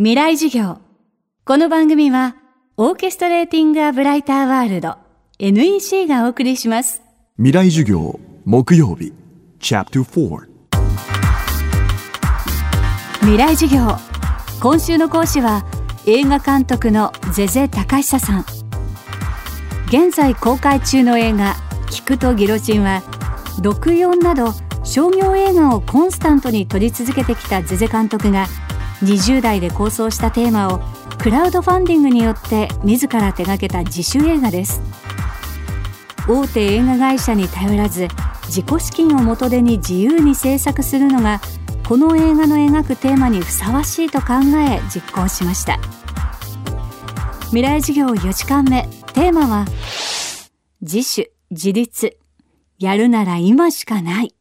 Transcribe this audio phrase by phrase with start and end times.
[0.00, 0.78] 未来授業。
[1.44, 2.36] この番組は、
[2.76, 4.94] オーケストレーティング・ア・ブライター・ワールド
[5.40, 7.02] NEC がお送りします。
[7.36, 9.12] 未来授業木曜日
[9.58, 10.46] Chapter 4
[13.22, 13.96] 未来授業。
[14.60, 15.66] 今週の講師は、
[16.06, 18.44] 映画監督のゼゼ高久さん。
[19.88, 21.56] 現在公開中の映画、
[21.90, 23.02] 聞くとギロチンは、
[23.62, 24.52] 64など
[24.84, 28.46] 商業映画をコンスタントに撮り続けてきたゼゼ監督が、
[29.02, 30.80] 20代で構想したテーマを
[31.18, 34.80] クラウドファンディングによって自ら手掛けた自主映画です。
[36.28, 38.08] 大手映画会社に頼らず
[38.46, 41.40] 自己資金を元手に自由に制作するのが
[41.88, 45.78] この映画の描くテーマにふさわしいと考え実行しました。
[47.46, 48.82] 未来授業4時間目
[49.14, 49.64] テーマは
[50.82, 52.18] 自主自立。
[52.78, 54.34] やるなら今しかない。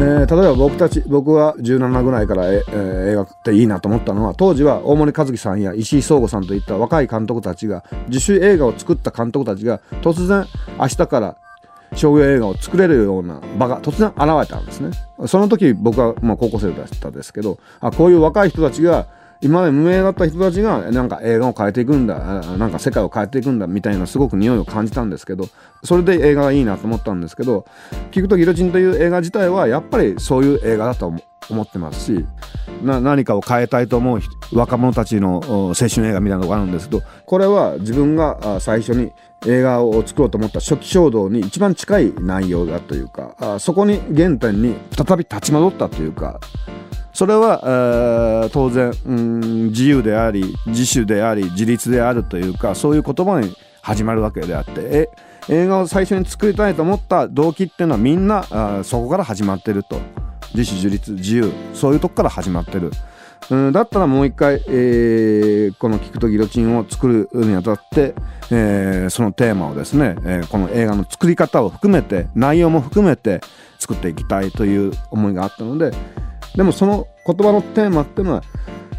[0.00, 10.46] ー例えば僕たち僕は17ぐらいからえ、ー映画っていいなと思ったのは当時は大森和樹さんや石井壮吾さんといった若い監督たちが自主映画を作った監督たちが突然
[10.78, 11.36] 明日から
[11.94, 14.90] 商業映画を作れるような場が突然現れたんですね。
[15.26, 19.06] その時僕はまあ高校生だったですけどあこういう若い人たちが
[19.40, 22.18] 今まで無名だった人たちがなんか映画を変えていくんだ
[22.56, 25.48] なんか世界を変えていくんだみたいなすごく匂いを感じたんですけど
[25.84, 27.64] それで映画がいいなと思ったんですけど
[28.10, 31.12] 聞くとギロチンという映画自体はやっぱりそういう映画だと
[31.50, 32.26] 思ってますし
[32.82, 34.20] 何かを変えたいと思う
[34.52, 39.12] 若者たちの青春映画みたいなのがあるんですけどこれは自分が最初に
[39.46, 46.40] 映画を作ろうと思った初期衝動に一番近い内容だというかそこに原点に再び立ち戻ったというか
[47.18, 48.92] それは、当然、
[49.70, 55.10] 自由であり自主であり自立であるというかそういう言葉に始まるわけであって
[55.48, 58.44] 映画を最初に作りたいと思った動機っていうのはみんな
[58.84, 60.00] そこから始まってると
[60.54, 62.92] 自主自立自由そういうとこから始まってる。
[63.50, 68.14] うん、だったらもう一回、えーこの「聞くとギロチン」を作るにあたって、
[68.52, 73.40] えーそのテーマをですね、えーこの映画の作り方を含めて内容も含めて
[73.80, 75.92] 作っていきたいという思いがあったので
[76.58, 78.42] でもその言葉のテーマっていうのは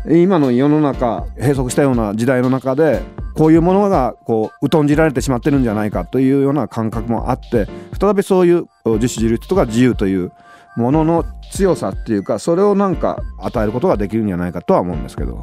[0.08, 3.02] 今の世の中閉塞したような時代の中で
[3.36, 7.68] こういうものがこう疎んじられてしまってるんじゃないかというような感覚もあって
[8.00, 10.32] 再びそういう自主自立とか自由という
[10.78, 15.42] ものの強さっていうかそれをなんか与えることができるんじゃないかとは思うんですけど。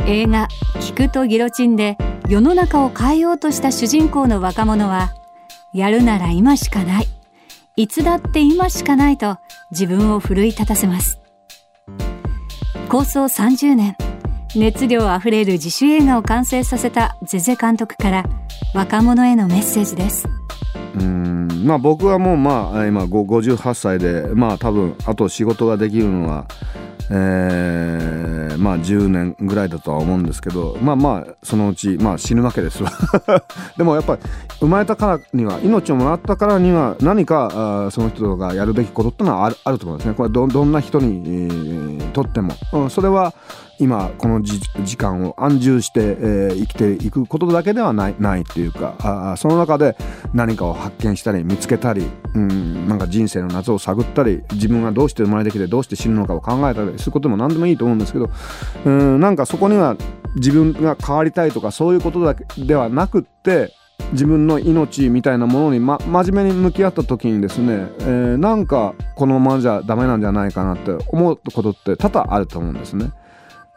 [0.00, 0.48] 映画
[0.80, 1.96] 「聞くとギロチン」で
[2.28, 5.10] 世の中を変えようとした主人公の若者は
[5.72, 7.15] やるなら今しかない。
[7.78, 9.36] いつだって今しかないと
[9.70, 11.20] 自分を奮い立たせます。
[12.88, 13.96] 構想30年
[14.54, 18.24] 熱量あふれる自主映画を完成させたゼゼ監督から
[18.74, 20.26] 若者へのメッセージです。
[20.98, 26.46] うんまあ僕はもうまあ今58歳でまあ多分あと仕事ができるのは
[27.10, 32.90] えーまあ10年ぐらいだとは思うんですけどまあまあそのうちまあ死ぬわけですわ。
[33.76, 34.22] でもやっぱり
[34.60, 40.14] 生まれたからには命をもらったからには何かあその人がやるべきことってのはあるあると思うんですね。
[40.14, 43.34] これどどんな人に、えーとっても、うんそれは
[43.78, 49.96] 今この時間を安住して、えー生きていくことだけではないないっていうかあその中で
[50.32, 58.30] 何かを発見したり見つけたり、うん、なんか人生の謎を探ったり自分がどうして生まれてきてどうして死ぬのかを考えたりすることも何でもいいと思うんですけど
[58.84, 59.96] うんなんかそこには
[60.36, 63.72] 自分が変わりたいとかそういうことだけではなくって
[64.12, 73.10] 自分の命みたいなものに、ま、真面目に向き合った時にですね、えーなんかこのままじゃダメなんじゃないかなって思うことって多々あると思うんですね。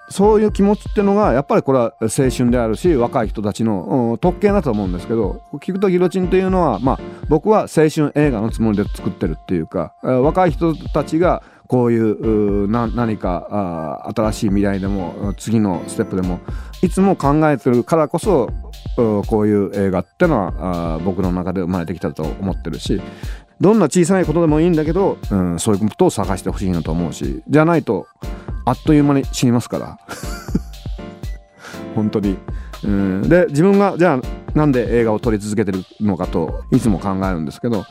[0.10, 16.40] そういう気持ちっていうのがやっぱりこれは青春であるし若い人たちのうん特権だと思うんですけど聞くとギロチンというのはまあ僕は青春映画のつもりで作ってるっていうかえー若い人たちがこういう何か新しい未来でも次のステップでも
[16.82, 18.50] いつも考えてるからこそ
[18.96, 23.00] こういう映画ってのはあ僕の中で生まれてきたと思ってるし
[23.62, 28.08] どんな小さいことでもいいんだけど、うん、そういうことを探してほしいなと思うしじゃないと
[28.70, 29.98] あっという間に死にますから。
[31.96, 32.38] 本当に、
[32.84, 37.84] うん、で自分がじゃあなんで映画を撮り続けてるのかといつも考えるんですけど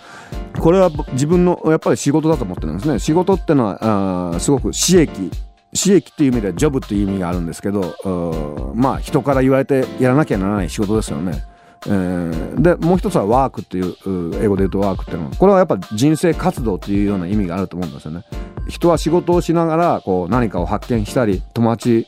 [0.59, 2.99] これは自分のやっぱり仕事だと思ってるんですね。
[2.99, 5.31] 仕事ってのはあすごく私益。
[5.75, 11.45] 私益っていう意味ではジョブっていう意味があるんですけどまあ人から言われてやらなきゃならない仕事ですよね。
[11.87, 18.25] えーでもう一つはワークっていうう英語で言うとワークっていうのはこれはやっぱ人生活動っていうような意味があると思うんですよね。
[18.69, 22.07] 人は仕事をしながらこう何かを発見したり友達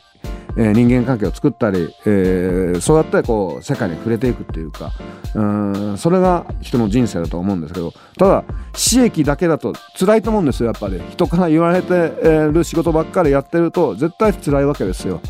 [0.57, 4.93] えー、人間関係を作ったり、えー、そうやってこう世界に触れていくっていうか
[5.35, 11.01] うんそれが人の人生だと思うんですけどただ私益だけだと辛いと思うんですよやっぱり。
[11.11, 12.13] 人から言われて
[12.53, 15.21] る仕事ばっかりやってると絶対辛いわけですよ、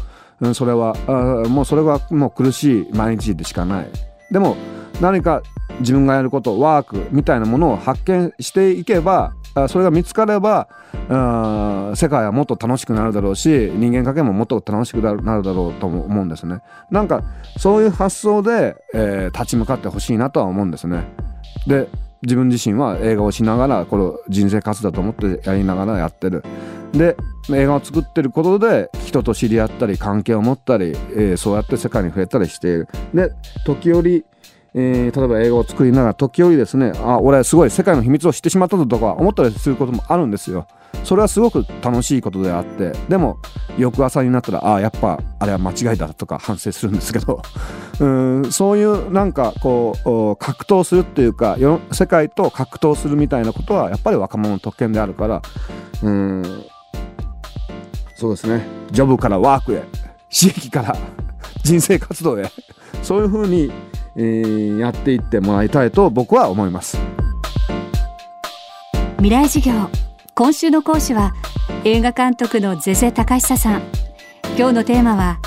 [0.40, 0.96] うん、それは。
[1.06, 3.88] あもうそれはもう苦しい毎日でしかない。
[4.30, 4.56] でも
[5.00, 5.42] 何か
[5.80, 9.32] 自分がやることワークみたいなものを発見していけば
[9.68, 10.68] それが見つかれば
[11.96, 16.60] 世界はもっと楽しくなるだろうし人間関係ももっと楽しくなるだろうと思うんですね。
[16.90, 17.22] なんか
[17.58, 21.04] そういう発想で、えー、立ち向かってほしいなとは思うんですね。
[21.66, 21.88] で
[22.22, 26.44] 自分自身は映画をしながらこれ人生活だと思ってやりながらやってる。
[26.92, 27.16] で
[27.52, 32.88] 映画を作ってることで人と知り合ったり関係を持ったり、えー、そうやって世界に触れたりしている。
[33.14, 33.32] で
[33.64, 34.24] 時折
[34.74, 40.66] えー、例えば映画を作りながら時折ですねあ俺すごい世界の秘密を知ってしまったぞとか思ったりすることもあるんですよ。
[41.04, 43.38] それはすごく楽しいことであってでも
[43.78, 47.42] 翌朝になったらあやっぱあれは間違いだとか反省するんですけど。
[48.00, 51.58] うんそういうなんかこう格闘するっていうか
[51.92, 55.42] 世界と格闘するみたいなことはやっぱり若者の特権であるから
[56.02, 56.64] うん
[58.14, 58.66] そうですね。
[58.90, 59.82] ジョブからワークへ
[60.30, 60.96] 刺激から
[61.62, 62.50] 人生活動へ
[63.02, 63.72] そういうふうに、
[64.78, 66.98] やっていってもらいたいと僕は思います。
[69.16, 69.72] 未来事業。
[70.34, 71.34] 今週の講師は
[71.84, 73.82] 映画監督のゼゼ高久さん。
[74.56, 75.38] 今日のテーマは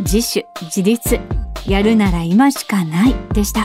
[0.00, 1.20] 自主自立。
[1.66, 3.14] やるなら今しかない。
[3.32, 3.64] でした。